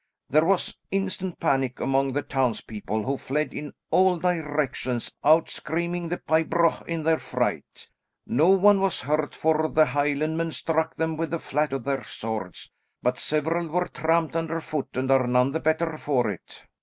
There 0.31 0.45
was 0.45 0.75
instant 0.89 1.39
panic 1.39 1.79
among 1.79 2.13
the 2.13 2.23
townspeople, 2.23 3.03
who 3.03 3.19
fled 3.19 3.53
in 3.53 3.71
all 3.91 4.17
directions 4.17 5.13
out 5.23 5.47
screaming 5.51 6.09
the 6.09 6.17
pibroch 6.17 6.87
in 6.87 7.03
their 7.03 7.19
fright. 7.19 7.87
No 8.25 8.49
one 8.49 8.81
was 8.81 9.01
hurt, 9.01 9.35
for 9.35 9.69
the 9.69 9.85
Highlandmen 9.85 10.53
struck 10.53 10.95
them 10.95 11.17
with 11.17 11.29
the 11.29 11.37
flat 11.37 11.71
of 11.71 11.83
their 11.83 12.03
swords, 12.03 12.71
but 13.03 13.19
several 13.19 13.67
were 13.67 13.89
trampled 13.89 14.37
under 14.37 14.59
foot 14.59 14.87
and 14.95 15.11
are 15.11 15.27
none 15.27 15.51
the 15.51 15.59
better 15.59 15.99
for 15.99 16.31
it." 16.31 16.63